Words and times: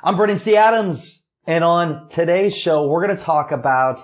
I'm 0.00 0.16
Brandon 0.16 0.38
T. 0.38 0.56
Adams, 0.56 1.00
and 1.44 1.64
on 1.64 2.10
today's 2.14 2.54
show, 2.54 2.86
we're 2.86 3.04
going 3.04 3.18
to 3.18 3.24
talk 3.24 3.50
about 3.50 3.98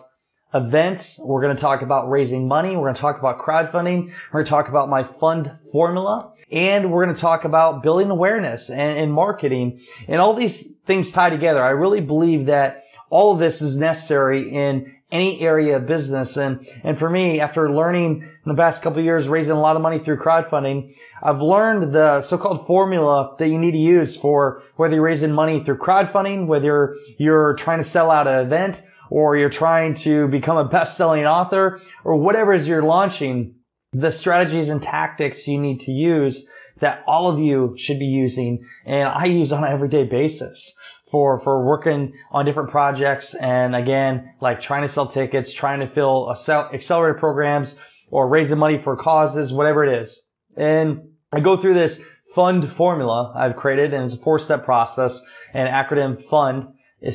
events. 0.52 1.04
We're 1.20 1.40
going 1.40 1.54
to 1.54 1.62
talk 1.62 1.82
about 1.82 2.10
raising 2.10 2.48
money. 2.48 2.70
We're 2.70 2.86
going 2.86 2.96
to 2.96 3.00
talk 3.00 3.20
about 3.20 3.38
crowdfunding. 3.38 4.10
We're 4.32 4.42
going 4.42 4.44
to 4.46 4.50
talk 4.50 4.68
about 4.68 4.88
my 4.88 5.08
fund 5.20 5.52
formula, 5.70 6.32
and 6.50 6.90
we're 6.90 7.04
going 7.04 7.14
to 7.14 7.20
talk 7.20 7.44
about 7.44 7.84
building 7.84 8.10
awareness 8.10 8.68
and, 8.68 8.98
and 8.98 9.12
marketing, 9.12 9.82
and 10.08 10.20
all 10.20 10.34
these 10.34 10.60
things 10.84 11.12
tie 11.12 11.30
together. 11.30 11.62
I 11.62 11.70
really 11.70 12.00
believe 12.00 12.46
that 12.46 12.82
all 13.08 13.32
of 13.32 13.38
this 13.38 13.62
is 13.62 13.76
necessary 13.76 14.52
in 14.52 14.96
any 15.14 15.40
area 15.40 15.76
of 15.76 15.86
business. 15.86 16.36
And, 16.36 16.66
and 16.82 16.98
for 16.98 17.08
me, 17.08 17.40
after 17.40 17.72
learning 17.72 18.28
in 18.44 18.48
the 18.50 18.56
past 18.56 18.82
couple 18.82 19.02
years, 19.02 19.28
raising 19.28 19.52
a 19.52 19.60
lot 19.60 19.76
of 19.76 19.82
money 19.82 20.00
through 20.04 20.18
crowdfunding, 20.18 20.92
I've 21.22 21.40
learned 21.40 21.94
the 21.94 22.26
so-called 22.28 22.66
formula 22.66 23.36
that 23.38 23.48
you 23.48 23.58
need 23.58 23.72
to 23.72 23.78
use 23.78 24.16
for 24.16 24.62
whether 24.76 24.94
you're 24.94 25.04
raising 25.04 25.32
money 25.32 25.62
through 25.64 25.78
crowdfunding, 25.78 26.48
whether 26.48 26.96
you're 27.18 27.56
trying 27.60 27.82
to 27.82 27.90
sell 27.90 28.10
out 28.10 28.26
an 28.26 28.44
event, 28.44 28.76
or 29.08 29.36
you're 29.36 29.50
trying 29.50 29.96
to 30.02 30.26
become 30.28 30.56
a 30.56 30.68
best-selling 30.68 31.24
author, 31.24 31.80
or 32.04 32.16
whatever 32.16 32.52
is 32.52 32.66
you're 32.66 32.82
launching, 32.82 33.54
the 33.92 34.12
strategies 34.12 34.68
and 34.68 34.82
tactics 34.82 35.46
you 35.46 35.60
need 35.60 35.80
to 35.80 35.92
use 35.92 36.44
that 36.80 37.04
all 37.06 37.32
of 37.32 37.38
you 37.38 37.76
should 37.78 38.00
be 38.00 38.06
using 38.06 38.66
and 38.84 39.08
I 39.08 39.26
use 39.26 39.52
on 39.52 39.62
an 39.62 39.72
everyday 39.72 40.04
basis 40.04 40.72
for, 41.14 41.40
for 41.44 41.64
working 41.64 42.12
on 42.32 42.44
different 42.44 42.72
projects 42.72 43.36
and 43.40 43.76
again, 43.76 44.34
like 44.40 44.60
trying 44.62 44.84
to 44.84 44.92
sell 44.92 45.12
tickets, 45.12 45.54
trying 45.54 45.78
to 45.78 45.94
fill 45.94 46.36
accelerator 46.48 47.16
programs 47.20 47.68
or 48.10 48.28
raising 48.28 48.58
money 48.58 48.80
for 48.82 48.96
causes, 48.96 49.52
whatever 49.52 49.84
it 49.84 50.02
is. 50.02 50.20
And 50.56 51.10
I 51.32 51.38
go 51.38 51.62
through 51.62 51.74
this 51.74 51.96
fund 52.34 52.64
formula 52.76 53.32
I've 53.36 53.54
created 53.54 53.94
and 53.94 54.06
it's 54.06 54.20
a 54.20 54.24
four 54.24 54.40
step 54.40 54.64
process 54.64 55.12
and 55.52 55.68
acronym 55.68 56.28
fund. 56.28 56.70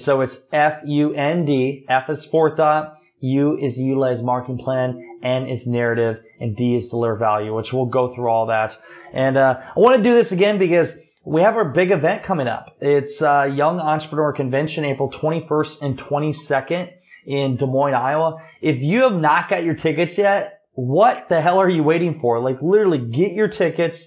So 0.05 0.21
it's 0.21 0.35
F-U-N-D. 0.53 1.85
F 1.89 2.09
is 2.09 2.25
forethought. 2.31 2.93
U 3.19 3.57
is 3.61 3.75
utilize 3.75 4.23
marketing 4.23 4.63
plan. 4.63 5.19
N 5.25 5.49
is 5.49 5.67
narrative 5.67 6.23
and 6.39 6.55
D 6.55 6.77
is 6.81 6.89
deliver 6.89 7.17
value, 7.17 7.53
which 7.53 7.73
we'll 7.73 7.87
go 7.87 8.15
through 8.15 8.29
all 8.29 8.45
that. 8.45 8.71
And, 9.13 9.35
uh, 9.35 9.55
I 9.75 9.77
want 9.77 9.97
to 9.97 10.09
do 10.09 10.15
this 10.15 10.31
again 10.31 10.57
because 10.57 10.87
we 11.29 11.43
have 11.43 11.55
our 11.55 11.65
big 11.65 11.91
event 11.91 12.23
coming 12.23 12.47
up. 12.47 12.75
It's 12.81 13.21
uh, 13.21 13.43
Young 13.43 13.79
Entrepreneur 13.79 14.33
Convention, 14.33 14.83
April 14.83 15.11
21st 15.11 15.77
and 15.81 15.99
22nd 15.99 16.89
in 17.27 17.55
Des 17.57 17.67
Moines, 17.67 17.93
Iowa. 17.93 18.37
If 18.63 18.81
you 18.81 19.03
have 19.03 19.13
not 19.13 19.47
got 19.47 19.63
your 19.63 19.75
tickets 19.75 20.17
yet, 20.17 20.61
what 20.71 21.27
the 21.29 21.39
hell 21.39 21.59
are 21.59 21.69
you 21.69 21.83
waiting 21.83 22.17
for? 22.19 22.39
Like 22.39 22.63
literally 22.63 22.97
get 22.97 23.33
your 23.33 23.47
tickets. 23.47 23.99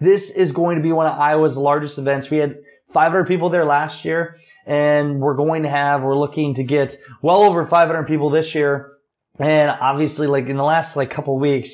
This 0.00 0.22
is 0.34 0.52
going 0.52 0.78
to 0.78 0.82
be 0.82 0.92
one 0.92 1.06
of 1.06 1.18
Iowa's 1.18 1.56
largest 1.56 1.98
events. 1.98 2.30
We 2.30 2.38
had 2.38 2.56
500 2.94 3.28
people 3.28 3.50
there 3.50 3.66
last 3.66 4.02
year 4.02 4.38
and 4.66 5.20
we're 5.20 5.36
going 5.36 5.64
to 5.64 5.68
have, 5.68 6.00
we're 6.00 6.18
looking 6.18 6.54
to 6.54 6.64
get 6.64 6.98
well 7.20 7.42
over 7.42 7.66
500 7.66 8.06
people 8.06 8.30
this 8.30 8.54
year. 8.54 8.92
And 9.38 9.70
obviously 9.70 10.26
like 10.26 10.46
in 10.46 10.56
the 10.56 10.62
last 10.62 10.96
like 10.96 11.10
couple 11.10 11.38
weeks, 11.38 11.68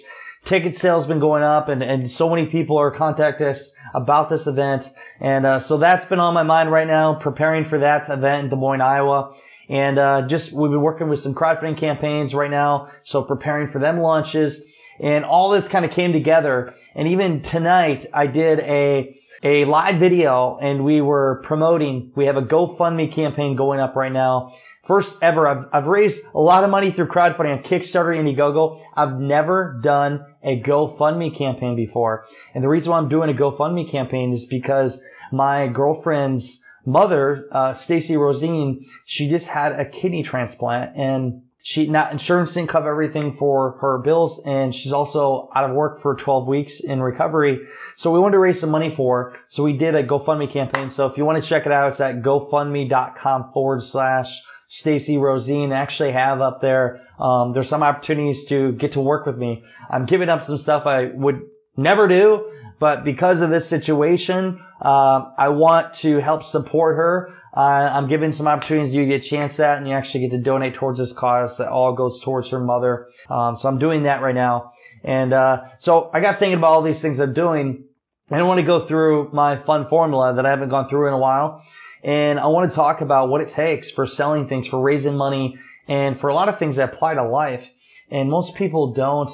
ticket 0.46 0.80
sales 0.80 1.06
been 1.06 1.20
going 1.20 1.44
up 1.44 1.68
and, 1.68 1.84
and 1.84 2.10
so 2.10 2.28
many 2.28 2.46
people 2.46 2.78
are 2.78 2.90
contacting 2.90 3.46
us 3.46 3.60
about 3.94 4.30
this 4.30 4.46
event. 4.46 4.84
And 5.20 5.46
uh, 5.46 5.66
so 5.68 5.78
that's 5.78 6.06
been 6.06 6.20
on 6.20 6.34
my 6.34 6.42
mind 6.42 6.70
right 6.70 6.86
now, 6.86 7.18
preparing 7.20 7.68
for 7.68 7.80
that 7.80 8.10
event 8.10 8.44
in 8.44 8.50
Des 8.50 8.56
Moines, 8.56 8.80
Iowa. 8.80 9.34
And 9.68 9.98
uh, 9.98 10.22
just 10.28 10.52
we've 10.52 10.70
been 10.70 10.82
working 10.82 11.08
with 11.08 11.20
some 11.20 11.34
crowdfunding 11.34 11.78
campaigns 11.78 12.32
right 12.32 12.50
now, 12.50 12.88
so 13.04 13.22
preparing 13.22 13.70
for 13.70 13.78
them 13.78 14.00
launches. 14.00 14.58
And 15.00 15.24
all 15.24 15.50
this 15.50 15.68
kind 15.70 15.84
of 15.84 15.92
came 15.92 16.12
together. 16.12 16.74
And 16.94 17.08
even 17.08 17.42
tonight, 17.42 18.08
I 18.12 18.26
did 18.26 18.60
a 18.60 19.14
a 19.44 19.64
live 19.66 20.00
video, 20.00 20.58
and 20.60 20.84
we 20.84 21.00
were 21.00 21.42
promoting. 21.46 22.12
We 22.16 22.26
have 22.26 22.36
a 22.36 22.42
GoFundMe 22.42 23.14
campaign 23.14 23.54
going 23.54 23.78
up 23.78 23.94
right 23.94 24.10
now 24.10 24.54
First 24.88 25.10
ever, 25.20 25.46
I've, 25.46 25.64
I've 25.70 25.86
raised 25.86 26.18
a 26.34 26.40
lot 26.40 26.64
of 26.64 26.70
money 26.70 26.92
through 26.92 27.08
crowdfunding 27.08 27.58
on 27.58 27.62
Kickstarter, 27.64 28.16
Indiegogo. 28.16 28.80
I've 28.96 29.20
never 29.20 29.78
done 29.84 30.24
a 30.48 30.60
GoFundMe 30.62 31.36
campaign 31.36 31.76
before. 31.76 32.24
And 32.54 32.64
the 32.64 32.68
reason 32.68 32.90
why 32.90 32.98
I'm 32.98 33.08
doing 33.08 33.30
a 33.30 33.38
GoFundMe 33.38 33.90
campaign 33.90 34.32
is 34.32 34.46
because 34.46 34.98
my 35.30 35.68
girlfriend's 35.68 36.48
mother, 36.86 37.46
uh, 37.52 37.74
Stacy 37.84 38.16
Rosine, 38.16 38.86
she 39.04 39.28
just 39.28 39.44
had 39.44 39.72
a 39.72 39.84
kidney 39.84 40.22
transplant 40.22 40.96
and 40.96 41.42
she 41.62 41.86
not 41.86 42.12
insurance 42.12 42.54
didn't 42.54 42.70
cover 42.70 42.90
everything 42.90 43.36
for 43.38 43.72
her 43.82 43.98
bills 43.98 44.40
and 44.46 44.74
she's 44.74 44.92
also 44.92 45.50
out 45.54 45.68
of 45.68 45.76
work 45.76 46.00
for 46.00 46.14
12 46.14 46.46
weeks 46.46 46.80
in 46.80 47.02
recovery. 47.02 47.58
So 47.98 48.10
we 48.10 48.20
wanted 48.20 48.32
to 48.32 48.38
raise 48.38 48.60
some 48.60 48.70
money 48.70 48.94
for 48.96 49.32
her. 49.32 49.38
So 49.50 49.62
we 49.64 49.76
did 49.76 49.94
a 49.94 50.06
GoFundMe 50.06 50.50
campaign. 50.50 50.92
So 50.96 51.06
if 51.06 51.18
you 51.18 51.26
want 51.26 51.42
to 51.42 51.48
check 51.48 51.66
it 51.66 51.72
out, 51.72 51.92
it's 51.92 52.00
at 52.00 52.22
gofundme.com 52.22 53.50
forward 53.52 53.82
slash 53.82 54.28
Stacy 54.68 55.16
Rosine 55.16 55.72
actually 55.72 56.12
have 56.12 56.40
up 56.40 56.60
there. 56.60 57.00
Um, 57.18 57.52
there's 57.54 57.68
some 57.68 57.82
opportunities 57.82 58.46
to 58.48 58.72
get 58.72 58.92
to 58.92 59.00
work 59.00 59.26
with 59.26 59.36
me. 59.36 59.64
I'm 59.90 60.06
giving 60.06 60.28
up 60.28 60.46
some 60.46 60.58
stuff 60.58 60.86
I 60.86 61.06
would 61.06 61.42
never 61.76 62.06
do, 62.06 62.50
but 62.78 63.04
because 63.04 63.40
of 63.40 63.50
this 63.50 63.68
situation, 63.68 64.60
uh, 64.84 65.30
I 65.36 65.48
want 65.48 65.96
to 66.02 66.20
help 66.20 66.44
support 66.44 66.96
her. 66.96 67.34
Uh, 67.56 67.60
I'm 67.60 68.08
giving 68.08 68.34
some 68.34 68.46
opportunities 68.46 68.94
you 68.94 69.06
get 69.06 69.24
a 69.24 69.28
chance 69.28 69.58
at, 69.58 69.78
and 69.78 69.88
you 69.88 69.94
actually 69.94 70.20
get 70.20 70.36
to 70.36 70.42
donate 70.42 70.74
towards 70.74 70.98
this 70.98 71.12
cause 71.14 71.56
that 71.58 71.68
all 71.68 71.94
goes 71.94 72.20
towards 72.22 72.48
her 72.50 72.60
mother. 72.60 73.08
Um, 73.30 73.56
so 73.60 73.68
I'm 73.68 73.78
doing 73.78 74.04
that 74.04 74.22
right 74.22 74.34
now. 74.34 74.72
And 75.02 75.32
uh, 75.32 75.62
so 75.80 76.10
I 76.12 76.20
got 76.20 76.38
thinking 76.38 76.58
about 76.58 76.72
all 76.72 76.82
these 76.82 77.00
things 77.00 77.18
I'm 77.18 77.32
doing. 77.32 77.84
I 78.30 78.36
don't 78.36 78.46
want 78.46 78.60
to 78.60 78.66
go 78.66 78.86
through 78.86 79.30
my 79.32 79.64
fund 79.64 79.86
formula 79.88 80.34
that 80.36 80.44
I 80.44 80.50
haven't 80.50 80.68
gone 80.68 80.88
through 80.90 81.08
in 81.08 81.14
a 81.14 81.18
while. 81.18 81.62
And 82.02 82.38
I 82.38 82.46
want 82.46 82.70
to 82.70 82.76
talk 82.76 83.00
about 83.00 83.28
what 83.28 83.40
it 83.40 83.52
takes 83.54 83.90
for 83.90 84.06
selling 84.06 84.48
things, 84.48 84.68
for 84.68 84.80
raising 84.80 85.16
money, 85.16 85.58
and 85.88 86.20
for 86.20 86.28
a 86.28 86.34
lot 86.34 86.48
of 86.48 86.58
things 86.58 86.76
that 86.76 86.94
apply 86.94 87.14
to 87.14 87.28
life. 87.28 87.64
And 88.10 88.30
most 88.30 88.54
people 88.54 88.94
don't, 88.94 89.30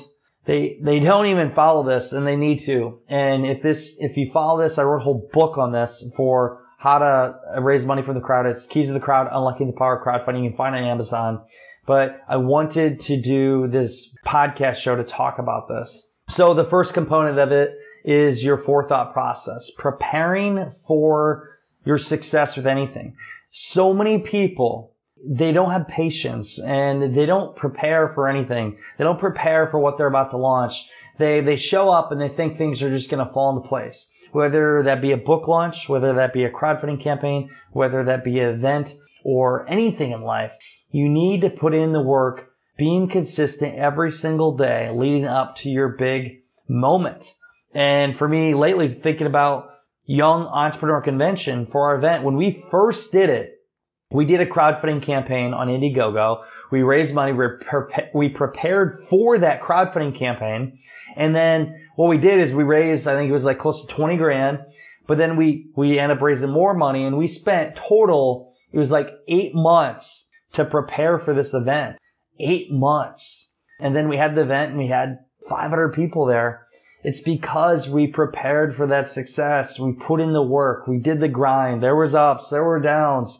they, 0.46 0.78
they 0.82 1.00
don't 1.00 1.26
even 1.26 1.54
follow 1.54 1.86
this 1.86 2.12
and 2.12 2.26
they 2.26 2.36
need 2.36 2.64
to. 2.66 3.00
And 3.08 3.46
if 3.46 3.62
this, 3.62 3.78
if 3.98 4.16
you 4.16 4.30
follow 4.32 4.66
this, 4.66 4.78
I 4.78 4.82
wrote 4.82 5.00
a 5.00 5.04
whole 5.04 5.28
book 5.32 5.58
on 5.58 5.72
this 5.72 6.02
for 6.16 6.62
how 6.78 6.98
to 6.98 7.60
raise 7.62 7.84
money 7.84 8.02
from 8.02 8.14
the 8.14 8.20
crowd. 8.20 8.46
It's 8.46 8.66
Keys 8.66 8.88
of 8.88 8.94
the 8.94 9.00
Crowd, 9.00 9.28
Unlocking 9.32 9.68
the 9.68 9.72
Power 9.72 9.98
of 9.98 10.04
Crowdfunding. 10.04 10.44
You 10.44 10.50
can 10.50 10.56
find 10.56 10.74
it 10.74 10.82
on 10.82 10.84
Amazon. 10.84 11.42
But 11.86 12.20
I 12.28 12.36
wanted 12.36 13.02
to 13.04 13.20
do 13.20 13.68
this 13.68 14.08
podcast 14.26 14.76
show 14.76 14.96
to 14.96 15.04
talk 15.04 15.38
about 15.38 15.68
this. 15.68 16.06
So 16.30 16.54
the 16.54 16.68
first 16.70 16.94
component 16.94 17.38
of 17.38 17.52
it 17.52 17.70
is 18.04 18.42
your 18.42 18.62
forethought 18.64 19.12
process, 19.12 19.70
preparing 19.78 20.72
for 20.86 21.50
your 21.84 21.98
success 21.98 22.56
with 22.56 22.66
anything. 22.66 23.16
So 23.52 23.94
many 23.94 24.18
people, 24.18 24.92
they 25.26 25.52
don't 25.52 25.70
have 25.70 25.88
patience 25.88 26.58
and 26.58 27.16
they 27.16 27.26
don't 27.26 27.56
prepare 27.56 28.12
for 28.14 28.28
anything. 28.28 28.76
They 28.98 29.04
don't 29.04 29.20
prepare 29.20 29.68
for 29.70 29.78
what 29.78 29.96
they're 29.96 30.06
about 30.06 30.30
to 30.30 30.36
launch. 30.36 30.74
They, 31.18 31.40
they 31.40 31.56
show 31.56 31.90
up 31.90 32.10
and 32.10 32.20
they 32.20 32.34
think 32.34 32.58
things 32.58 32.82
are 32.82 32.96
just 32.96 33.10
going 33.10 33.24
to 33.24 33.32
fall 33.32 33.56
into 33.56 33.68
place. 33.68 33.96
Whether 34.32 34.82
that 34.84 35.00
be 35.00 35.12
a 35.12 35.16
book 35.16 35.46
launch, 35.46 35.76
whether 35.86 36.14
that 36.14 36.32
be 36.32 36.44
a 36.44 36.50
crowdfunding 36.50 37.02
campaign, 37.02 37.50
whether 37.72 38.04
that 38.04 38.24
be 38.24 38.40
an 38.40 38.48
event 38.48 38.88
or 39.24 39.68
anything 39.68 40.10
in 40.10 40.22
life, 40.22 40.50
you 40.90 41.08
need 41.08 41.42
to 41.42 41.50
put 41.50 41.74
in 41.74 41.92
the 41.92 42.02
work, 42.02 42.50
being 42.76 43.08
consistent 43.08 43.76
every 43.76 44.10
single 44.10 44.56
day 44.56 44.90
leading 44.92 45.26
up 45.26 45.56
to 45.58 45.68
your 45.68 45.90
big 45.90 46.42
moment. 46.68 47.22
And 47.72 48.16
for 48.18 48.28
me 48.28 48.54
lately, 48.54 49.00
thinking 49.02 49.26
about 49.26 49.70
Young 50.06 50.42
Entrepreneur 50.46 51.00
Convention 51.00 51.66
for 51.70 51.88
our 51.88 51.96
event. 51.96 52.24
When 52.24 52.36
we 52.36 52.64
first 52.70 53.10
did 53.10 53.30
it, 53.30 53.54
we 54.10 54.26
did 54.26 54.40
a 54.40 54.46
crowdfunding 54.46 55.04
campaign 55.04 55.54
on 55.54 55.68
Indiegogo. 55.68 56.42
We 56.70 56.82
raised 56.82 57.14
money. 57.14 57.32
We 58.14 58.28
prepared 58.28 59.06
for 59.08 59.38
that 59.38 59.62
crowdfunding 59.62 60.18
campaign. 60.18 60.78
And 61.16 61.34
then 61.34 61.88
what 61.96 62.08
we 62.08 62.18
did 62.18 62.40
is 62.40 62.54
we 62.54 62.64
raised, 62.64 63.06
I 63.06 63.16
think 63.16 63.30
it 63.30 63.34
was 63.34 63.44
like 63.44 63.58
close 63.58 63.84
to 63.86 63.94
20 63.94 64.16
grand. 64.16 64.58
But 65.06 65.18
then 65.18 65.36
we, 65.36 65.70
we 65.76 65.98
ended 65.98 66.18
up 66.18 66.22
raising 66.22 66.50
more 66.50 66.74
money 66.74 67.04
and 67.04 67.18
we 67.18 67.28
spent 67.28 67.76
total, 67.88 68.54
it 68.72 68.78
was 68.78 68.90
like 68.90 69.08
eight 69.28 69.54
months 69.54 70.06
to 70.54 70.64
prepare 70.64 71.18
for 71.18 71.34
this 71.34 71.52
event. 71.52 71.96
Eight 72.40 72.70
months. 72.70 73.48
And 73.80 73.94
then 73.94 74.08
we 74.08 74.16
had 74.16 74.34
the 74.34 74.42
event 74.42 74.70
and 74.70 74.78
we 74.78 74.88
had 74.88 75.18
500 75.48 75.94
people 75.94 76.26
there. 76.26 76.63
It's 77.04 77.20
because 77.20 77.86
we 77.86 78.06
prepared 78.06 78.76
for 78.76 78.86
that 78.86 79.12
success. 79.12 79.78
We 79.78 79.92
put 79.92 80.20
in 80.20 80.32
the 80.32 80.42
work. 80.42 80.86
We 80.86 80.98
did 80.98 81.20
the 81.20 81.28
grind. 81.28 81.82
There 81.82 81.94
was 81.94 82.14
ups. 82.14 82.46
There 82.50 82.64
were 82.64 82.80
downs. 82.80 83.30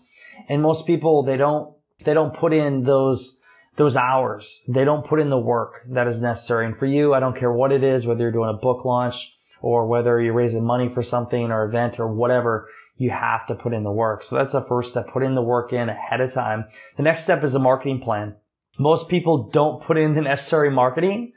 And 0.50 0.60
most 0.60 0.86
people, 0.86 1.22
they 1.24 1.38
don't, 1.38 1.74
they 2.04 2.12
don't 2.12 2.36
put 2.36 2.52
in 2.52 2.84
those, 2.84 3.36
those 3.78 3.96
hours. 3.96 4.46
They 4.68 4.84
don't 4.84 5.06
put 5.06 5.18
in 5.18 5.30
the 5.30 5.38
work 5.38 5.86
that 5.94 6.06
is 6.06 6.20
necessary. 6.20 6.66
And 6.66 6.76
for 6.76 6.84
you, 6.84 7.14
I 7.14 7.20
don't 7.20 7.38
care 7.38 7.50
what 7.50 7.72
it 7.72 7.82
is, 7.82 8.04
whether 8.04 8.20
you're 8.20 8.32
doing 8.32 8.50
a 8.50 8.60
book 8.60 8.84
launch 8.84 9.14
or 9.62 9.86
whether 9.86 10.20
you're 10.20 10.34
raising 10.34 10.62
money 10.62 10.90
for 10.92 11.02
something 11.02 11.50
or 11.50 11.64
event 11.64 11.98
or 11.98 12.12
whatever, 12.12 12.68
you 12.98 13.10
have 13.10 13.46
to 13.46 13.54
put 13.54 13.72
in 13.72 13.82
the 13.82 13.90
work. 13.90 14.24
So 14.28 14.36
that's 14.36 14.52
the 14.52 14.66
first 14.68 14.90
step. 14.90 15.06
Put 15.10 15.22
in 15.22 15.34
the 15.34 15.42
work 15.42 15.72
in 15.72 15.88
ahead 15.88 16.20
of 16.20 16.34
time. 16.34 16.66
The 16.98 17.02
next 17.02 17.24
step 17.24 17.42
is 17.42 17.54
a 17.54 17.58
marketing 17.58 18.02
plan. 18.04 18.34
Most 18.78 19.08
people 19.08 19.48
don't 19.54 19.82
put 19.86 19.96
in 19.96 20.14
the 20.14 20.20
necessary 20.20 20.70
marketing 20.70 21.32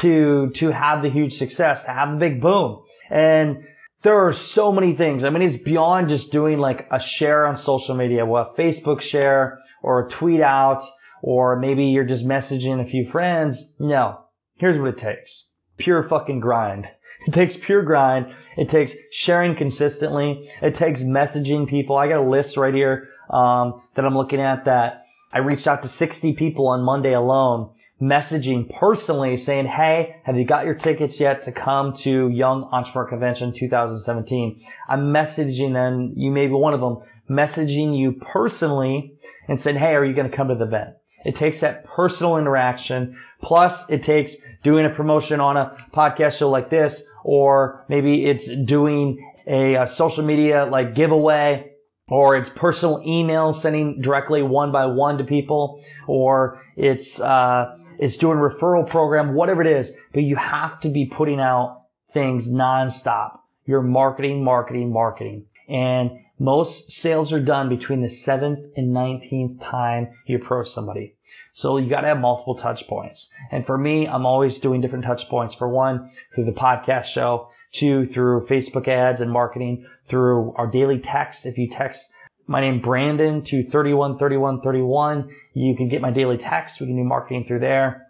to, 0.00 0.50
to 0.56 0.70
have 0.70 1.02
the 1.02 1.10
huge 1.10 1.34
success, 1.34 1.82
to 1.84 1.90
have 1.90 2.12
the 2.12 2.16
big 2.16 2.40
boom. 2.40 2.82
And 3.10 3.64
there 4.02 4.28
are 4.28 4.34
so 4.52 4.72
many 4.72 4.96
things. 4.96 5.24
I 5.24 5.30
mean, 5.30 5.42
it's 5.42 5.62
beyond 5.62 6.08
just 6.08 6.30
doing 6.30 6.58
like 6.58 6.86
a 6.92 7.00
share 7.00 7.46
on 7.46 7.58
social 7.58 7.94
media, 7.94 8.24
well, 8.24 8.54
a 8.56 8.60
Facebook 8.60 9.00
share 9.00 9.58
or 9.82 10.06
a 10.06 10.10
tweet 10.10 10.40
out, 10.40 10.82
or 11.22 11.58
maybe 11.58 11.84
you're 11.84 12.06
just 12.06 12.24
messaging 12.24 12.84
a 12.84 12.90
few 12.90 13.10
friends. 13.10 13.58
No. 13.78 14.20
Here's 14.56 14.78
what 14.78 14.88
it 14.88 15.00
takes. 15.00 15.44
Pure 15.78 16.08
fucking 16.08 16.40
grind. 16.40 16.86
It 17.26 17.34
takes 17.34 17.56
pure 17.66 17.82
grind. 17.82 18.26
It 18.56 18.70
takes 18.70 18.92
sharing 19.10 19.56
consistently. 19.56 20.48
It 20.62 20.76
takes 20.76 21.00
messaging 21.00 21.68
people. 21.68 21.96
I 21.96 22.08
got 22.08 22.24
a 22.24 22.30
list 22.30 22.56
right 22.56 22.72
here, 22.72 23.08
um, 23.28 23.82
that 23.96 24.04
I'm 24.04 24.16
looking 24.16 24.40
at 24.40 24.66
that 24.66 25.02
I 25.32 25.38
reached 25.38 25.66
out 25.66 25.82
to 25.82 25.90
60 25.90 26.34
people 26.34 26.68
on 26.68 26.84
Monday 26.84 27.12
alone 27.12 27.70
messaging 28.00 28.72
personally 28.78 29.42
saying, 29.44 29.66
Hey, 29.66 30.16
have 30.24 30.36
you 30.36 30.44
got 30.44 30.64
your 30.64 30.74
tickets 30.74 31.18
yet 31.18 31.44
to 31.44 31.52
come 31.52 31.96
to 32.04 32.28
Young 32.28 32.68
Entrepreneur 32.72 33.08
Convention 33.08 33.54
2017? 33.58 34.62
I'm 34.88 35.12
messaging 35.12 35.72
them. 35.72 36.12
You 36.16 36.30
may 36.30 36.46
be 36.46 36.52
one 36.52 36.74
of 36.74 36.80
them 36.80 36.98
messaging 37.28 37.98
you 37.98 38.12
personally 38.32 39.18
and 39.48 39.60
saying, 39.60 39.76
Hey, 39.76 39.94
are 39.94 40.04
you 40.04 40.14
going 40.14 40.30
to 40.30 40.36
come 40.36 40.48
to 40.48 40.54
the 40.54 40.64
event? 40.64 40.90
It 41.24 41.36
takes 41.36 41.60
that 41.60 41.84
personal 41.84 42.36
interaction. 42.36 43.18
Plus 43.42 43.78
it 43.88 44.04
takes 44.04 44.32
doing 44.62 44.86
a 44.86 44.90
promotion 44.90 45.40
on 45.40 45.56
a 45.56 45.76
podcast 45.94 46.38
show 46.38 46.50
like 46.50 46.70
this, 46.70 46.94
or 47.24 47.84
maybe 47.88 48.24
it's 48.26 48.46
doing 48.66 49.32
a, 49.46 49.74
a 49.74 49.94
social 49.96 50.24
media 50.24 50.68
like 50.70 50.94
giveaway 50.94 51.72
or 52.10 52.36
it's 52.36 52.50
personal 52.56 53.02
email 53.06 53.58
sending 53.60 54.00
directly 54.00 54.42
one 54.42 54.72
by 54.72 54.86
one 54.86 55.18
to 55.18 55.24
people, 55.24 55.82
or 56.06 56.62
it's 56.76 57.18
uh, 57.20 57.76
it's 57.98 58.16
doing 58.16 58.38
referral 58.38 58.88
program, 58.88 59.34
whatever 59.34 59.62
it 59.62 59.86
is. 59.86 59.94
But 60.12 60.22
you 60.22 60.36
have 60.36 60.80
to 60.82 60.88
be 60.88 61.06
putting 61.06 61.40
out 61.40 61.82
things 62.14 62.46
nonstop. 62.46 63.38
You're 63.66 63.82
marketing, 63.82 64.42
marketing, 64.42 64.92
marketing, 64.92 65.46
and 65.68 66.10
most 66.38 66.92
sales 66.92 67.32
are 67.32 67.40
done 67.40 67.68
between 67.68 68.00
the 68.00 68.14
seventh 68.14 68.60
and 68.76 68.92
nineteenth 68.92 69.60
time 69.60 70.08
you 70.26 70.36
approach 70.36 70.68
somebody. 70.70 71.16
So 71.54 71.76
you 71.76 71.90
got 71.90 72.02
to 72.02 72.06
have 72.06 72.20
multiple 72.20 72.54
touch 72.54 72.84
points. 72.88 73.28
And 73.50 73.66
for 73.66 73.76
me, 73.76 74.06
I'm 74.06 74.24
always 74.24 74.58
doing 74.58 74.80
different 74.80 75.04
touch 75.04 75.28
points. 75.28 75.56
For 75.56 75.68
one, 75.68 76.12
through 76.34 76.44
the 76.44 76.52
podcast 76.52 77.06
show, 77.06 77.48
two, 77.74 78.08
through 78.14 78.46
Facebook 78.46 78.86
ads 78.86 79.20
and 79.20 79.30
marketing, 79.30 79.84
through 80.08 80.54
our 80.56 80.68
daily 80.68 81.02
text. 81.04 81.44
If 81.44 81.58
you 81.58 81.68
text 81.76 82.00
my 82.48 82.62
name 82.62 82.80
Brandon 82.80 83.44
to 83.44 83.70
313131, 83.70 85.30
you 85.52 85.76
can 85.76 85.90
get 85.90 86.00
my 86.00 86.10
daily 86.10 86.38
text. 86.38 86.80
We 86.80 86.86
can 86.86 86.96
do 86.96 87.04
marketing 87.04 87.44
through 87.46 87.60
there 87.60 88.06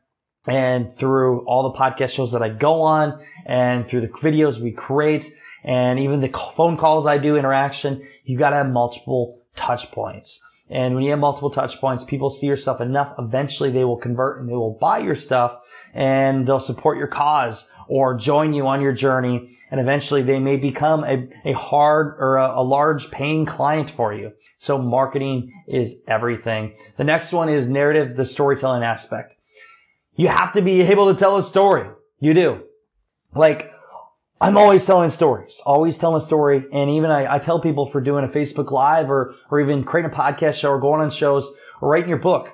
and 0.46 0.96
through 0.99 1.44
all 1.44 1.73
the 1.73 1.79
podcast 1.79 2.14
shows 2.14 2.31
that 2.32 2.43
I 2.43 2.49
go 2.49 2.82
on 2.82 3.20
and 3.44 3.88
through 3.90 4.02
the 4.02 4.08
videos 4.23 4.62
we 4.62 4.70
create 4.70 5.25
and 5.64 5.99
even 5.99 6.20
the 6.20 6.31
phone 6.56 6.79
calls 6.79 7.05
I 7.06 7.19
do 7.19 7.37
interaction. 7.37 8.06
You 8.25 8.38
got 8.38 8.50
to 8.50 8.56
have 8.56 8.69
multiple 8.69 9.43
touch 9.56 9.90
points. 9.93 10.38
And 10.70 10.94
when 10.94 11.02
you 11.02 11.11
have 11.11 11.19
multiple 11.19 11.50
touch 11.50 11.73
points, 11.81 12.05
people 12.06 12.31
see 12.31 12.46
your 12.46 12.56
stuff 12.56 12.81
enough. 12.81 13.14
Eventually 13.19 13.73
they 13.73 13.85
will 13.85 13.96
convert 13.96 14.40
and 14.40 14.49
they 14.49 14.55
will 14.55 14.79
buy 14.81 14.99
your 14.99 15.17
stuff 15.17 15.58
and 15.94 16.46
they'll 16.46 16.64
support 16.64 16.96
your 16.96 17.08
cause 17.08 17.61
or 17.88 18.19
join 18.19 18.52
you 18.55 18.69
on 18.69 18.81
your 18.82 18.93
journey. 18.93 19.57
And 19.70 19.80
eventually 19.80 20.22
they 20.22 20.38
may 20.38 20.56
become 20.56 21.04
a, 21.04 21.28
a 21.44 21.52
hard 21.52 22.16
or 22.18 22.36
a, 22.36 22.60
a 22.60 22.62
large 22.62 23.10
paying 23.10 23.46
client 23.46 23.90
for 23.96 24.14
you. 24.14 24.32
So 24.60 24.78
marketing 24.78 25.52
is 25.68 25.92
everything. 26.08 26.74
The 26.96 27.04
next 27.04 27.32
one 27.32 27.48
is 27.48 27.68
narrative, 27.68 28.16
the 28.16 28.26
storytelling 28.26 28.82
aspect. 28.82 29.34
You 30.16 30.28
have 30.28 30.54
to 30.54 30.62
be 30.62 30.80
able 30.80 31.14
to 31.14 31.20
tell 31.20 31.36
a 31.36 31.48
story. 31.48 31.88
You 32.18 32.34
do. 32.34 32.60
Like, 33.36 33.70
I'm 34.40 34.56
always 34.56 34.84
telling 34.84 35.10
stories, 35.10 35.52
always 35.64 35.96
telling 35.98 36.22
a 36.22 36.26
story. 36.26 36.64
And 36.72 36.90
even 36.90 37.10
I, 37.10 37.36
I 37.36 37.38
tell 37.38 37.60
people 37.60 37.90
for 37.90 38.00
doing 38.00 38.24
a 38.24 38.28
Facebook 38.28 38.70
live 38.70 39.10
or, 39.10 39.34
or 39.50 39.60
even 39.60 39.84
creating 39.84 40.12
a 40.12 40.14
podcast 40.14 40.54
show 40.54 40.70
or 40.70 40.80
going 40.80 41.02
on 41.02 41.10
shows 41.12 41.44
or 41.80 41.90
writing 41.90 42.08
your 42.08 42.18
book, 42.18 42.48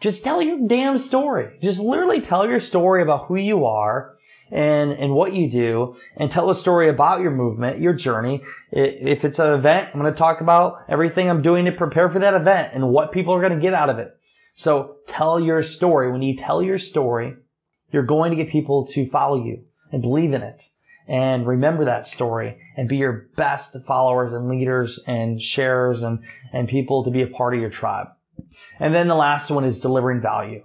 just 0.00 0.22
tell 0.22 0.42
your 0.42 0.68
damn 0.68 0.98
story. 0.98 1.58
Just 1.62 1.78
literally 1.80 2.20
tell 2.20 2.46
your 2.46 2.60
story 2.60 3.02
about 3.02 3.26
who 3.26 3.36
you 3.36 3.64
are 3.64 4.16
and, 4.50 4.92
and 4.92 5.12
what 5.12 5.34
you 5.34 5.50
do 5.50 5.96
and 6.16 6.30
tell 6.30 6.50
a 6.50 6.58
story 6.60 6.88
about 6.88 7.20
your 7.20 7.30
movement, 7.30 7.80
your 7.80 7.92
journey. 7.92 8.42
If 8.72 9.24
it's 9.24 9.38
an 9.38 9.52
event, 9.52 9.90
I'm 9.92 10.00
going 10.00 10.12
to 10.12 10.18
talk 10.18 10.40
about 10.40 10.84
everything 10.88 11.28
I'm 11.28 11.42
doing 11.42 11.66
to 11.66 11.72
prepare 11.72 12.10
for 12.10 12.20
that 12.20 12.34
event 12.34 12.72
and 12.74 12.88
what 12.88 13.12
people 13.12 13.34
are 13.34 13.40
going 13.40 13.58
to 13.58 13.62
get 13.62 13.74
out 13.74 13.90
of 13.90 13.98
it. 13.98 14.14
So 14.56 14.96
tell 15.08 15.38
your 15.38 15.62
story. 15.62 16.10
When 16.10 16.22
you 16.22 16.36
tell 16.36 16.62
your 16.62 16.78
story, 16.78 17.34
you're 17.92 18.06
going 18.06 18.30
to 18.30 18.42
get 18.42 18.52
people 18.52 18.88
to 18.94 19.08
follow 19.10 19.44
you 19.44 19.64
and 19.92 20.02
believe 20.02 20.32
in 20.32 20.42
it 20.42 20.60
and 21.06 21.46
remember 21.46 21.86
that 21.86 22.08
story 22.08 22.58
and 22.76 22.88
be 22.88 22.96
your 22.96 23.28
best 23.36 23.74
followers 23.86 24.32
and 24.32 24.48
leaders 24.48 25.00
and 25.06 25.40
sharers 25.40 26.02
and, 26.02 26.20
and 26.52 26.68
people 26.68 27.04
to 27.04 27.10
be 27.10 27.22
a 27.22 27.26
part 27.26 27.54
of 27.54 27.60
your 27.60 27.70
tribe. 27.70 28.08
And 28.78 28.94
then 28.94 29.08
the 29.08 29.14
last 29.14 29.50
one 29.50 29.64
is 29.64 29.78
delivering 29.78 30.20
value. 30.20 30.62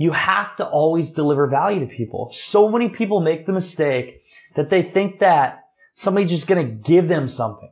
You 0.00 0.12
have 0.12 0.56
to 0.56 0.64
always 0.64 1.10
deliver 1.10 1.46
value 1.46 1.80
to 1.80 1.94
people. 1.94 2.34
So 2.48 2.70
many 2.70 2.88
people 2.88 3.20
make 3.20 3.44
the 3.44 3.52
mistake 3.52 4.22
that 4.56 4.70
they 4.70 4.82
think 4.82 5.20
that 5.20 5.64
somebody's 6.02 6.30
just 6.30 6.46
going 6.46 6.66
to 6.66 6.72
give 6.72 7.06
them 7.06 7.28
something. 7.28 7.70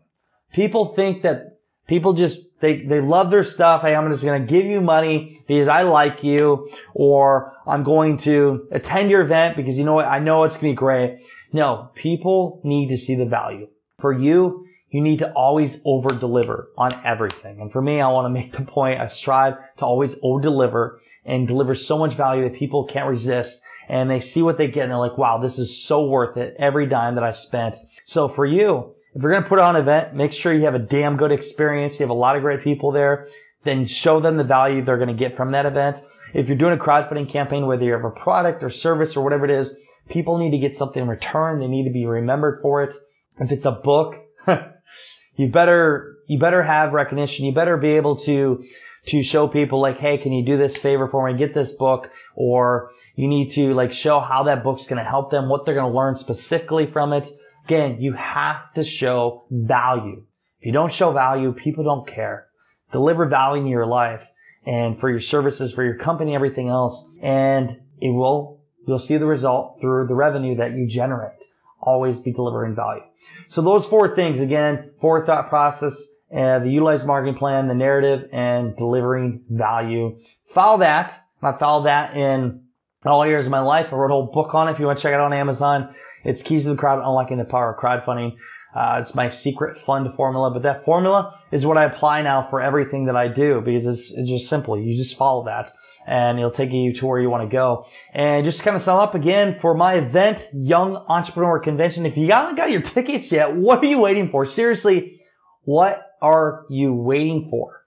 People 0.52 0.92
think 0.94 1.22
that 1.22 1.56
people 1.86 2.12
just, 2.12 2.38
they, 2.60 2.84
they 2.84 3.00
love 3.00 3.30
their 3.30 3.44
stuff. 3.44 3.80
Hey, 3.80 3.94
I'm 3.94 4.12
just 4.12 4.22
going 4.22 4.46
to 4.46 4.52
give 4.52 4.66
you 4.66 4.82
money 4.82 5.42
because 5.48 5.68
I 5.68 5.84
like 5.84 6.22
you 6.22 6.68
or 6.92 7.54
I'm 7.66 7.82
going 7.82 8.18
to 8.18 8.68
attend 8.72 9.10
your 9.10 9.22
event 9.22 9.56
because 9.56 9.78
you 9.78 9.84
know 9.84 9.94
what? 9.94 10.04
I 10.04 10.18
know 10.18 10.44
it's 10.44 10.52
going 10.52 10.64
to 10.64 10.72
be 10.72 10.76
great. 10.76 11.20
No, 11.54 11.92
people 11.94 12.60
need 12.62 12.90
to 12.90 13.02
see 13.02 13.14
the 13.14 13.24
value. 13.24 13.68
For 14.02 14.12
you, 14.12 14.66
you 14.90 15.00
need 15.00 15.20
to 15.20 15.32
always 15.32 15.74
over 15.82 16.10
deliver 16.10 16.68
on 16.76 16.92
everything. 17.06 17.62
And 17.62 17.72
for 17.72 17.80
me, 17.80 18.02
I 18.02 18.08
want 18.08 18.26
to 18.26 18.38
make 18.38 18.52
the 18.52 18.70
point, 18.70 19.00
I 19.00 19.08
strive 19.08 19.54
to 19.78 19.86
always 19.86 20.10
over 20.22 20.42
deliver 20.42 21.00
and 21.28 21.46
deliver 21.46 21.74
so 21.74 21.98
much 21.98 22.16
value 22.16 22.48
that 22.48 22.58
people 22.58 22.88
can't 22.92 23.08
resist 23.08 23.56
and 23.88 24.10
they 24.10 24.20
see 24.20 24.42
what 24.42 24.58
they 24.58 24.66
get 24.66 24.82
and 24.82 24.90
they're 24.90 24.98
like, 24.98 25.16
wow, 25.16 25.38
this 25.38 25.58
is 25.58 25.84
so 25.84 26.06
worth 26.06 26.36
it 26.36 26.56
every 26.58 26.86
dime 26.86 27.14
that 27.14 27.24
I 27.24 27.34
spent. 27.34 27.76
So 28.06 28.28
for 28.34 28.44
you, 28.44 28.94
if 29.14 29.22
you're 29.22 29.32
going 29.32 29.42
to 29.42 29.48
put 29.48 29.58
on 29.58 29.76
an 29.76 29.82
event, 29.82 30.14
make 30.14 30.32
sure 30.32 30.52
you 30.52 30.64
have 30.64 30.74
a 30.74 30.80
damn 30.80 31.16
good 31.16 31.32
experience. 31.32 31.94
You 31.94 32.00
have 32.00 32.10
a 32.10 32.14
lot 32.14 32.36
of 32.36 32.42
great 32.42 32.64
people 32.64 32.92
there. 32.92 33.28
Then 33.64 33.86
show 33.86 34.20
them 34.20 34.36
the 34.36 34.44
value 34.44 34.84
they're 34.84 34.98
going 34.98 35.16
to 35.16 35.28
get 35.28 35.36
from 35.36 35.52
that 35.52 35.66
event. 35.66 35.96
If 36.34 36.48
you're 36.48 36.58
doing 36.58 36.78
a 36.78 36.82
crowdfunding 36.82 37.32
campaign, 37.32 37.66
whether 37.66 37.84
you 37.84 37.92
have 37.92 38.04
a 38.04 38.10
product 38.10 38.62
or 38.62 38.70
service 38.70 39.16
or 39.16 39.24
whatever 39.24 39.44
it 39.46 39.62
is, 39.62 39.72
People 40.08 40.38
need 40.38 40.52
to 40.52 40.58
get 40.58 40.76
something 40.76 41.02
in 41.02 41.08
return. 41.08 41.60
They 41.60 41.66
need 41.66 41.84
to 41.84 41.92
be 41.92 42.06
remembered 42.06 42.60
for 42.62 42.82
it. 42.82 42.96
If 43.38 43.50
it's 43.52 43.64
a 43.64 43.72
book, 43.72 44.14
you 45.36 45.48
better, 45.48 46.16
you 46.26 46.38
better 46.38 46.62
have 46.62 46.92
recognition. 46.92 47.44
You 47.44 47.54
better 47.54 47.76
be 47.76 47.90
able 47.90 48.24
to, 48.24 48.64
to 49.06 49.22
show 49.22 49.48
people 49.48 49.80
like, 49.80 49.98
hey, 49.98 50.18
can 50.18 50.32
you 50.32 50.44
do 50.44 50.58
this 50.58 50.76
favor 50.78 51.08
for 51.08 51.30
me? 51.30 51.38
Get 51.38 51.54
this 51.54 51.70
book. 51.72 52.08
Or 52.34 52.90
you 53.16 53.28
need 53.28 53.54
to 53.54 53.74
like 53.74 53.92
show 53.92 54.20
how 54.20 54.44
that 54.44 54.64
book's 54.64 54.84
going 54.84 55.02
to 55.02 55.08
help 55.08 55.30
them, 55.30 55.48
what 55.48 55.64
they're 55.64 55.74
going 55.74 55.90
to 55.90 55.96
learn 55.96 56.18
specifically 56.18 56.90
from 56.92 57.12
it. 57.12 57.24
Again, 57.66 57.98
you 58.00 58.14
have 58.14 58.72
to 58.74 58.84
show 58.84 59.44
value. 59.50 60.24
If 60.60 60.66
you 60.66 60.72
don't 60.72 60.92
show 60.92 61.12
value, 61.12 61.52
people 61.52 61.84
don't 61.84 62.08
care. 62.08 62.46
Deliver 62.92 63.26
value 63.26 63.62
in 63.62 63.68
your 63.68 63.86
life 63.86 64.20
and 64.66 64.98
for 64.98 65.10
your 65.10 65.20
services, 65.20 65.72
for 65.72 65.84
your 65.84 65.98
company, 65.98 66.34
everything 66.34 66.68
else. 66.68 67.04
And 67.22 67.70
it 68.00 68.10
will 68.10 68.58
You'll 68.88 68.98
see 68.98 69.18
the 69.18 69.26
result 69.26 69.76
through 69.82 70.06
the 70.06 70.14
revenue 70.14 70.56
that 70.56 70.72
you 70.72 70.88
generate. 70.88 71.36
Always 71.78 72.18
be 72.20 72.32
delivering 72.32 72.74
value. 72.74 73.02
So 73.50 73.60
those 73.60 73.84
four 73.86 74.16
things, 74.16 74.40
again, 74.40 74.92
forethought 75.02 75.50
process, 75.50 75.92
uh, 76.30 76.58
the 76.60 76.70
utilized 76.70 77.06
marketing 77.06 77.38
plan, 77.38 77.68
the 77.68 77.74
narrative, 77.74 78.28
and 78.32 78.76
delivering 78.76 79.44
value. 79.48 80.18
Follow 80.54 80.80
that. 80.80 81.24
I 81.42 81.52
followed 81.58 81.86
that 81.86 82.16
in 82.16 82.62
all 83.04 83.22
areas 83.22 83.46
of 83.46 83.50
my 83.50 83.60
life. 83.60 83.86
I 83.90 83.94
wrote 83.94 84.10
a 84.10 84.14
whole 84.14 84.30
book 84.32 84.54
on 84.54 84.68
it. 84.68 84.72
If 84.72 84.78
you 84.78 84.86
want 84.86 84.98
to 84.98 85.02
check 85.02 85.12
it 85.12 85.14
out 85.14 85.20
on 85.20 85.32
Amazon, 85.32 85.94
it's 86.24 86.42
Keys 86.42 86.64
to 86.64 86.70
the 86.70 86.76
Crowd, 86.76 86.98
Unlocking 86.98 87.38
the 87.38 87.44
Power 87.44 87.72
of 87.72 87.80
Crowdfunding. 87.80 88.32
Uh, 88.74 89.02
it's 89.04 89.14
my 89.14 89.30
secret 89.30 89.78
fund 89.86 90.08
formula, 90.16 90.50
but 90.52 90.62
that 90.64 90.84
formula 90.84 91.34
is 91.50 91.64
what 91.64 91.78
I 91.78 91.84
apply 91.84 92.22
now 92.22 92.48
for 92.50 92.60
everything 92.60 93.06
that 93.06 93.16
I 93.16 93.28
do 93.28 93.62
because 93.64 93.86
it's, 93.86 94.12
it's 94.14 94.28
just 94.28 94.48
simple. 94.48 94.78
You 94.78 95.02
just 95.02 95.16
follow 95.16 95.44
that 95.46 95.72
and 96.06 96.38
it'll 96.38 96.50
take 96.50 96.70
you 96.72 96.94
to 97.00 97.06
where 97.06 97.20
you 97.20 97.30
want 97.30 97.48
to 97.48 97.54
go. 97.54 97.86
And 98.14 98.44
just 98.44 98.58
to 98.58 98.64
kind 98.64 98.76
of 98.76 98.82
sum 98.82 98.98
up 98.98 99.14
again 99.14 99.58
for 99.60 99.74
my 99.74 99.94
event, 99.94 100.38
Young 100.54 100.96
Entrepreneur 100.96 101.60
Convention, 101.60 102.06
if 102.06 102.16
you 102.16 102.30
haven't 102.30 102.56
got 102.56 102.70
your 102.70 102.82
tickets 102.82 103.30
yet, 103.30 103.54
what 103.54 103.78
are 103.78 103.86
you 103.86 103.98
waiting 103.98 104.30
for? 104.30 104.46
Seriously, 104.46 105.20
what 105.64 106.02
are 106.20 106.64
you 106.68 106.92
waiting 106.94 107.48
for? 107.50 107.84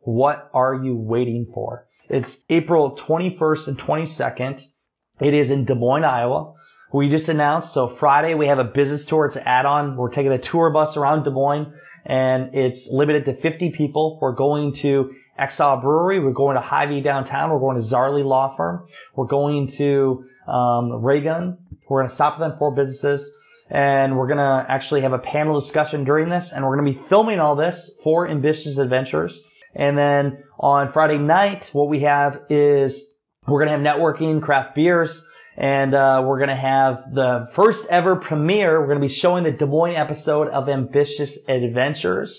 What 0.00 0.50
are 0.52 0.74
you 0.74 0.96
waiting 0.96 1.50
for? 1.52 1.86
It's 2.08 2.30
April 2.50 2.98
21st 3.08 3.68
and 3.68 3.78
22nd. 3.78 4.60
It 5.20 5.34
is 5.34 5.50
in 5.50 5.64
Des 5.64 5.74
Moines, 5.74 6.04
Iowa. 6.04 6.54
We 6.92 7.08
just 7.08 7.28
announced, 7.28 7.72
so 7.72 7.96
Friday 7.98 8.34
we 8.34 8.46
have 8.46 8.58
a 8.58 8.64
business 8.64 9.04
tour. 9.06 9.26
It's 9.26 9.36
an 9.36 9.42
add-on. 9.46 9.96
We're 9.96 10.12
taking 10.12 10.32
a 10.32 10.38
tour 10.38 10.70
bus 10.70 10.96
around 10.96 11.24
Des 11.24 11.30
Moines 11.30 11.72
and 12.04 12.54
it's 12.54 12.86
limited 12.90 13.24
to 13.24 13.40
50 13.40 13.72
people. 13.76 14.18
We're 14.20 14.34
going 14.34 14.76
to 14.82 15.14
Exile 15.38 15.80
Brewery. 15.80 16.20
We're 16.20 16.32
going 16.32 16.56
to 16.56 16.60
Hy-Vee 16.60 17.00
downtown. 17.00 17.50
We're 17.50 17.58
going 17.58 17.82
to 17.82 17.88
Zarley 17.88 18.24
Law 18.24 18.54
Firm. 18.56 18.86
We're 19.16 19.26
going 19.26 19.72
to 19.78 20.24
um, 20.46 21.02
Raygun. 21.02 21.58
We're 21.88 22.02
going 22.02 22.10
to 22.10 22.14
stop 22.14 22.34
at 22.34 22.40
them 22.40 22.58
four 22.58 22.74
businesses 22.74 23.28
and 23.74 24.16
we're 24.16 24.28
to 24.38 24.64
actually 24.68 25.02
have 25.02 25.12
a 25.12 25.18
panel 25.18 25.60
discussion 25.60 26.04
during 26.04 26.28
this 26.28 26.48
and 26.54 26.64
we're 26.64 26.76
to 26.86 26.92
be 26.92 27.08
filming 27.08 27.40
all 27.40 27.56
this 27.56 27.90
for 28.04 28.28
Ambitious 28.28 28.78
Adventures. 28.78 29.36
And 29.74 29.98
then 29.98 30.44
on 30.60 30.92
Friday 30.92 31.18
night, 31.18 31.64
what 31.72 31.88
we 31.88 32.02
have 32.02 32.42
is 32.48 32.94
we're 33.48 33.58
to 33.72 33.76
have 33.76 33.80
networking, 33.80 34.40
craft 34.40 34.76
beers, 34.76 35.10
and 35.56 35.92
uh, 35.92 36.22
we're 36.24 36.38
to 36.50 36.56
have 36.56 37.14
the 37.14 37.48
first 37.56 37.80
ever 37.90 38.14
premiere. 38.14 38.80
We're 38.80 38.86
to 39.00 39.08
be 39.08 39.12
showing 39.12 39.42
the 39.42 39.50
Des 39.50 39.66
Moines 39.66 39.96
episode 39.96 40.48
of 40.48 40.68
Ambitious 40.68 41.36
Adventures. 41.48 42.32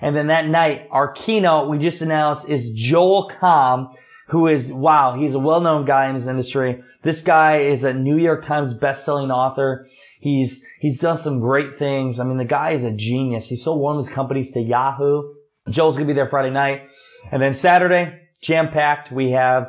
And 0.00 0.16
then 0.16 0.26
that 0.26 0.46
night, 0.46 0.88
our 0.90 1.12
keynote 1.12 1.70
we 1.70 1.78
just 1.78 2.02
announced 2.02 2.48
is 2.48 2.68
Joel 2.74 3.30
Comm, 3.40 3.94
who 4.30 4.48
is, 4.48 4.66
wow, 4.66 5.16
he's 5.16 5.34
a 5.34 5.38
well-known 5.38 5.86
guy 5.86 6.08
in 6.08 6.16
his 6.16 6.26
industry. 6.26 6.82
This 7.04 7.20
guy 7.20 7.66
is 7.66 7.84
a 7.84 7.92
New 7.92 8.18
York 8.18 8.46
Times 8.46 8.74
best-selling 8.74 9.30
author. 9.30 9.86
He's, 10.20 10.60
he's 10.82 10.98
done 10.98 11.22
some 11.22 11.38
great 11.38 11.78
things. 11.78 12.18
I 12.18 12.24
mean, 12.24 12.38
the 12.38 12.44
guy 12.44 12.72
is 12.72 12.84
a 12.84 12.90
genius. 12.90 13.44
He 13.46 13.56
sold 13.56 13.80
one 13.80 13.98
of 13.98 14.06
his 14.06 14.14
companies 14.14 14.52
to 14.52 14.60
Yahoo. 14.60 15.22
Joel's 15.70 15.94
going 15.94 16.08
to 16.08 16.12
be 16.12 16.16
there 16.16 16.28
Friday 16.28 16.50
night. 16.50 16.82
And 17.30 17.40
then 17.40 17.60
Saturday, 17.60 18.18
jam-packed, 18.42 19.12
we 19.12 19.30
have 19.30 19.68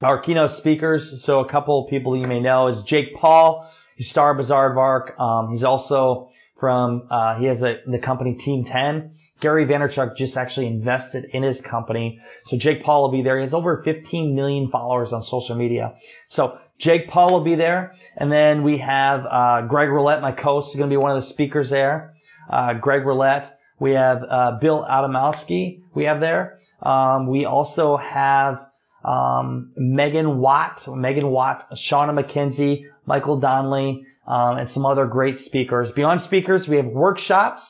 our 0.00 0.22
keynote 0.22 0.56
speakers. 0.56 1.22
So 1.24 1.40
a 1.40 1.50
couple 1.50 1.84
of 1.84 1.90
people 1.90 2.16
you 2.16 2.26
may 2.26 2.40
know 2.40 2.68
is 2.68 2.82
Jake 2.86 3.14
Paul. 3.14 3.70
He's 3.96 4.08
star 4.08 4.34
Bizaardvark. 4.34 5.20
Um, 5.20 5.52
he's 5.52 5.64
also 5.64 6.30
from, 6.58 7.08
uh, 7.10 7.38
he 7.38 7.44
has 7.44 7.60
a, 7.60 7.80
the 7.86 7.98
company 7.98 8.38
Team 8.42 8.64
10. 8.64 9.16
Gary 9.40 9.66
Vaynerchuk 9.66 10.16
just 10.16 10.36
actually 10.36 10.66
invested 10.66 11.26
in 11.32 11.42
his 11.42 11.60
company. 11.60 12.20
So 12.46 12.56
Jake 12.56 12.84
Paul 12.84 13.02
will 13.02 13.10
be 13.10 13.22
there. 13.22 13.38
He 13.38 13.44
has 13.44 13.54
over 13.54 13.82
15 13.84 14.34
million 14.34 14.70
followers 14.70 15.12
on 15.12 15.22
social 15.22 15.56
media. 15.56 15.94
So 16.28 16.58
Jake 16.78 17.08
Paul 17.08 17.32
will 17.32 17.44
be 17.44 17.56
there. 17.56 17.94
And 18.16 18.30
then 18.30 18.62
we 18.62 18.78
have, 18.78 19.20
uh, 19.30 19.62
Greg 19.68 19.88
Rollett, 19.88 20.22
my 20.22 20.32
co-host, 20.32 20.70
is 20.70 20.76
going 20.76 20.88
to 20.88 20.92
be 20.92 20.96
one 20.96 21.16
of 21.16 21.24
the 21.24 21.30
speakers 21.30 21.70
there. 21.70 22.14
Uh, 22.50 22.74
Greg 22.74 23.02
Rollett. 23.02 23.50
We 23.80 23.92
have, 23.92 24.22
uh, 24.22 24.58
Bill 24.60 24.86
Adamowski 24.88 25.82
we 25.94 26.04
have 26.04 26.20
there. 26.20 26.60
Um, 26.80 27.28
we 27.28 27.44
also 27.44 27.96
have, 27.96 28.60
um, 29.04 29.72
Megan 29.76 30.38
Watt, 30.38 30.80
Megan 30.86 31.28
Watt, 31.28 31.66
Shauna 31.72 32.18
McKenzie, 32.18 32.84
Michael 33.06 33.40
Donnelly, 33.40 34.06
um, 34.26 34.58
and 34.58 34.70
some 34.70 34.86
other 34.86 35.06
great 35.06 35.38
speakers. 35.40 35.90
Beyond 35.92 36.22
speakers, 36.22 36.66
we 36.66 36.76
have 36.76 36.86
workshops. 36.86 37.62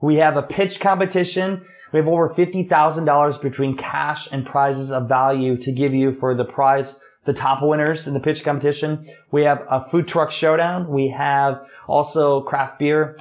We 0.00 0.16
have 0.16 0.36
a 0.36 0.42
pitch 0.42 0.80
competition. 0.80 1.62
We 1.92 1.98
have 1.98 2.08
over 2.08 2.30
$50,000 2.30 3.42
between 3.42 3.76
cash 3.76 4.28
and 4.30 4.46
prizes 4.46 4.90
of 4.90 5.08
value 5.08 5.62
to 5.62 5.72
give 5.72 5.92
you 5.92 6.16
for 6.20 6.34
the 6.34 6.44
prize, 6.44 6.86
the 7.26 7.32
top 7.32 7.58
winners 7.62 8.06
in 8.06 8.14
the 8.14 8.20
pitch 8.20 8.44
competition. 8.44 9.06
We 9.30 9.42
have 9.42 9.58
a 9.68 9.90
food 9.90 10.08
truck 10.08 10.30
showdown. 10.30 10.88
We 10.88 11.14
have 11.16 11.60
also 11.86 12.42
craft 12.42 12.78
beer. 12.78 13.18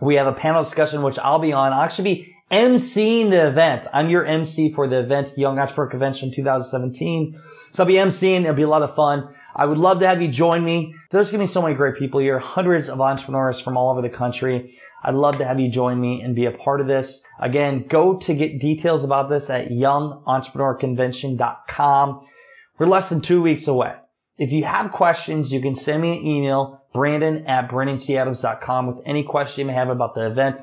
We 0.00 0.16
have 0.16 0.26
a 0.26 0.32
panel 0.32 0.64
discussion, 0.64 1.02
which 1.02 1.18
I'll 1.18 1.38
be 1.38 1.52
on. 1.52 1.72
I'll 1.72 1.82
actually 1.82 2.14
be 2.14 2.34
emceeing 2.50 3.30
the 3.30 3.48
event. 3.48 3.86
I'm 3.92 4.10
your 4.10 4.26
MC 4.26 4.72
for 4.74 4.88
the 4.88 4.98
event, 4.98 5.38
Young 5.38 5.58
Entrepreneur 5.58 5.90
Convention 5.90 6.32
2017. 6.34 7.40
So 7.74 7.82
I'll 7.82 7.86
be 7.86 7.94
emceeing. 7.94 8.42
It'll 8.42 8.54
be 8.54 8.62
a 8.62 8.68
lot 8.68 8.82
of 8.82 8.94
fun. 8.94 9.34
I 9.54 9.66
would 9.66 9.78
love 9.78 10.00
to 10.00 10.06
have 10.06 10.20
you 10.20 10.30
join 10.30 10.64
me. 10.64 10.94
There's 11.10 11.30
going 11.30 11.40
to 11.40 11.46
be 11.46 11.52
so 11.52 11.62
many 11.62 11.74
great 11.74 11.98
people 11.98 12.20
here, 12.20 12.38
hundreds 12.38 12.88
of 12.88 13.00
entrepreneurs 13.00 13.60
from 13.60 13.76
all 13.76 13.90
over 13.90 14.02
the 14.02 14.14
country. 14.14 14.78
I'd 15.04 15.14
love 15.14 15.38
to 15.38 15.44
have 15.44 15.58
you 15.58 15.68
join 15.70 16.00
me 16.00 16.20
and 16.22 16.36
be 16.36 16.46
a 16.46 16.52
part 16.52 16.80
of 16.80 16.86
this. 16.86 17.20
Again, 17.40 17.86
go 17.88 18.18
to 18.18 18.34
get 18.34 18.60
details 18.60 19.02
about 19.02 19.28
this 19.28 19.50
at 19.50 19.70
youngentrepreneur.convention.com. 19.70 22.26
We're 22.78 22.86
less 22.86 23.08
than 23.08 23.20
two 23.20 23.42
weeks 23.42 23.66
away. 23.66 23.94
If 24.38 24.52
you 24.52 24.64
have 24.64 24.92
questions, 24.92 25.50
you 25.50 25.60
can 25.60 25.74
send 25.76 26.00
me 26.02 26.16
an 26.16 26.24
email, 26.26 26.82
brandon 26.94 27.46
at 27.46 27.68
brandontadams.com 27.68 28.86
with 28.86 28.98
any 29.06 29.24
question 29.24 29.60
you 29.60 29.66
may 29.66 29.74
have 29.74 29.88
about 29.88 30.14
the 30.14 30.26
event. 30.26 30.56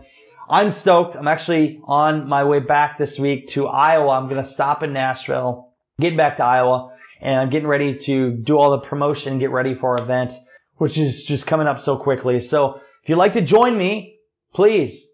I'm 0.50 0.72
stoked. 0.72 1.16
I'm 1.16 1.28
actually 1.28 1.80
on 1.86 2.28
my 2.28 2.44
way 2.44 2.60
back 2.60 2.98
this 2.98 3.20
week 3.20 3.50
to 3.50 3.68
Iowa. 3.68 4.10
I'm 4.10 4.28
going 4.30 4.44
to 4.44 4.52
stop 4.52 4.82
in 4.82 4.94
Nashville, 4.94 5.70
get 6.00 6.18
back 6.18 6.38
to 6.38 6.44
Iowa, 6.44 6.92
and 7.22 7.40
I'm 7.40 7.52
getting 7.52 7.68
ready 7.68 8.00
to 8.06 8.32
do 8.32 8.58
all 8.58 8.72
the 8.72 8.80
promotion, 8.88 9.34
and 9.34 9.40
get 9.40 9.52
ready 9.52 9.76
for 9.76 10.00
our 10.00 10.04
event, 10.04 10.32
which 10.78 10.98
is 10.98 11.24
just 11.26 11.46
coming 11.46 11.68
up 11.68 11.82
so 11.82 11.98
quickly. 11.98 12.48
So 12.48 12.80
if 13.04 13.10
you'd 13.10 13.18
like 13.18 13.34
to 13.34 13.46
join 13.46 13.78
me, 13.78 14.16
please 14.54 15.06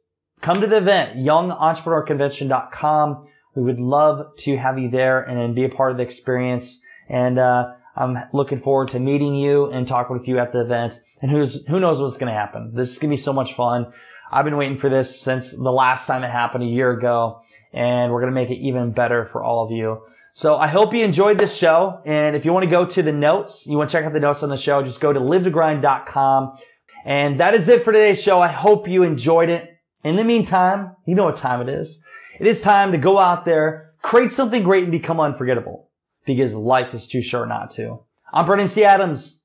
come 0.42 0.62
to 0.62 0.68
the 0.68 0.78
event, 0.78 1.18
youngentrepreneur.convention.com. 1.18 3.28
We 3.56 3.64
would 3.64 3.80
love 3.80 4.36
to 4.40 4.58
have 4.58 4.78
you 4.78 4.90
there 4.90 5.22
and 5.22 5.56
be 5.56 5.66
a 5.66 5.70
part 5.70 5.92
of 5.92 5.98
the 5.98 6.04
experience. 6.04 6.80
And, 7.10 7.40
uh, 7.40 7.72
I'm 7.96 8.18
looking 8.34 8.62
forward 8.62 8.90
to 8.90 9.00
meeting 9.00 9.36
you 9.36 9.72
and 9.72 9.88
talking 9.88 10.18
with 10.18 10.28
you 10.28 10.40
at 10.40 10.52
the 10.52 10.62
event. 10.62 10.94
And 11.22 11.32
who's, 11.32 11.64
who 11.68 11.80
knows 11.80 12.00
what's 12.00 12.18
going 12.18 12.32
to 12.32 12.38
happen. 12.38 12.74
This 12.76 12.90
is 12.90 12.98
going 12.98 13.12
to 13.12 13.18
be 13.18 13.24
so 13.24 13.32
much 13.32 13.56
fun. 13.56 13.94
I've 14.32 14.44
been 14.44 14.58
waiting 14.58 14.80
for 14.80 14.90
this 14.90 15.22
since 15.22 15.50
the 15.50 15.72
last 15.72 16.08
time 16.08 16.24
it 16.24 16.32
happened 16.32 16.64
a 16.64 16.68
year 16.68 16.92
ago, 16.92 17.42
and 17.72 18.12
we're 18.12 18.22
going 18.22 18.34
to 18.34 18.36
make 18.36 18.50
it 18.50 18.62
even 18.62 18.92
better 18.92 19.30
for 19.32 19.44
all 19.44 19.64
of 19.64 19.72
you. 19.72 20.02
So 20.34 20.56
I 20.56 20.68
hope 20.68 20.94
you 20.94 21.06
enjoyed 21.06 21.40
this 21.40 21.56
show, 21.58 22.02
and 22.06 22.36
if 22.36 22.44
you 22.44 22.52
want 22.52 22.66
to 22.66 22.70
go 22.70 22.86
to 22.86 23.02
the 23.02 23.14
notes, 23.14 23.64
you 23.66 23.78
want 23.78 23.92
to 23.92 23.98
check 23.98 24.06
out 24.06 24.12
the 24.12 24.20
notes 24.20 24.44
on 24.44 24.50
the 24.50 24.58
show, 24.58 24.84
just 24.84 25.00
go 25.00 25.14
to 25.14 25.20
livetogrind.com. 25.20 26.58
And 27.06 27.40
that 27.40 27.54
is 27.54 27.68
it 27.68 27.86
for 27.86 27.92
today's 27.92 28.24
show. 28.24 28.42
I 28.42 28.52
hope 28.52 28.88
you 28.90 29.04
enjoyed 29.04 29.50
it. 29.50 29.70
In 30.04 30.16
the 30.16 30.24
meantime, 30.24 30.96
you 31.06 31.14
know 31.14 31.26
what 31.26 31.38
time 31.38 31.62
it 31.68 31.70
is. 31.70 31.98
It 32.40 32.48
is 32.48 32.62
time 32.62 32.92
to 32.92 32.98
go 32.98 33.20
out 33.20 33.46
there, 33.46 33.94
create 34.02 34.34
something 34.34 34.64
great, 34.64 34.84
and 34.84 34.92
become 34.92 35.20
unforgettable. 35.20 35.90
Because 36.26 36.52
life 36.54 36.94
is 36.96 37.08
too 37.08 37.22
short 37.22 37.48
not 37.48 37.76
to. 37.76 38.00
I'm 38.34 38.48
Brandon 38.48 38.74
T. 38.74 38.84
Adams. 38.84 39.40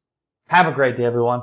Have 0.47 0.67
a 0.67 0.73
great 0.73 0.97
day, 0.97 1.05
everyone. 1.05 1.43